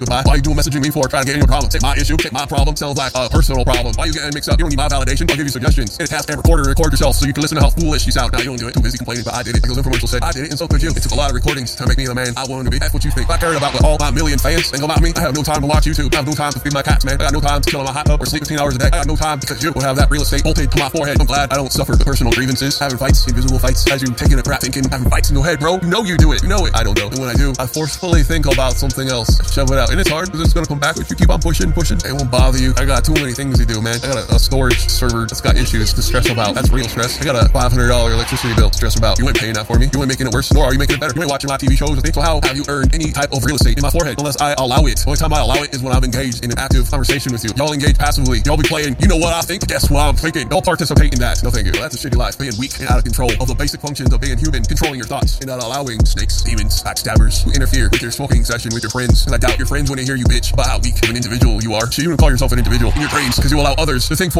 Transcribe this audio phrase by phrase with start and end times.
[0.00, 0.22] Goodbye.
[0.24, 1.04] Why you doing messaging me for?
[1.06, 1.68] Trying to get in your problem.
[1.68, 2.74] Take my issue, take my problem.
[2.74, 3.92] Sounds like a personal problem.
[4.00, 4.56] Why you getting mixed up?
[4.56, 5.28] You don't need my validation.
[5.28, 6.00] I'll give you suggestions.
[6.00, 8.06] Hit a task and record and record yourself so you can listen to how foolish
[8.08, 8.32] you sound.
[8.32, 8.74] Now you don't do it.
[8.74, 9.62] Too busy complaining, but I did it.
[9.62, 10.88] Like those infomercials said, I did it, and so could you.
[10.88, 12.78] It took a lot of recordings to make me the man I wanted to be.
[12.80, 13.28] That's what you think.
[13.28, 15.60] I cared about what all my million fans think about me, I have no time
[15.60, 16.12] to watch YouTube.
[16.14, 17.20] I have no time to feed my cats, man.
[17.20, 18.78] I got no time to chill in my hot tub or sleep 15 hours a
[18.78, 18.88] day.
[18.88, 21.20] I got no time because you will have that real estate bolted to my forehead.
[21.20, 24.38] I'm glad I don't suffer the personal grievances, having fights, invisible fights, as you taking
[24.38, 25.76] a crap thinking, having fights in your head, bro.
[25.82, 26.42] You know you do it.
[26.42, 26.74] You know it.
[26.74, 27.08] I don't know.
[27.08, 29.36] And when I do, I forcefully think about something else.
[29.52, 29.89] Shove it out.
[29.90, 31.98] And it's hard because it's gonna come back if you keep on pushing, pushing.
[31.98, 32.72] It won't bother you.
[32.78, 33.98] I got too many things to do, man.
[34.02, 36.54] I got a, a storage server that's got issues to stress about.
[36.54, 37.20] That's real stress.
[37.20, 39.18] I got a $500 electricity bill to stress about.
[39.18, 39.90] You ain't paying that for me.
[39.92, 41.12] You ain't making it worse, nor are you making it better.
[41.14, 42.14] You ain't watching my TV shows and things.
[42.14, 44.54] So how have you earned any type of real estate in my forehead unless I
[44.54, 45.02] allow it?
[45.02, 47.42] The only time I allow it is when I'm engaged in an active conversation with
[47.42, 47.50] you.
[47.56, 48.38] Y'all engage passively.
[48.46, 49.66] Y'all be playing, you know what I think?
[49.66, 50.48] Guess what I'm thinking.
[50.48, 51.42] Don't participate in that.
[51.42, 51.72] No thank you.
[51.72, 52.38] That's a shitty life.
[52.38, 55.10] Being weak and out of control of the basic functions of being human, controlling your
[55.10, 58.94] thoughts and not allowing snakes, demons, backstabbers who interfere with your smoking session with your
[58.94, 59.26] friends.
[59.26, 61.62] And I doubt your want to hear you bitch about how weak of an individual
[61.62, 61.90] you are.
[61.90, 64.16] So you don't call yourself an individual in your brains because you allow others to
[64.16, 64.38] think for